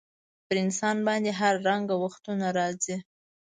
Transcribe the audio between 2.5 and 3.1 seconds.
راځي.